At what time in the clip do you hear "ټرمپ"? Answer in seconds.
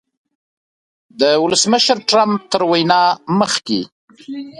2.09-2.41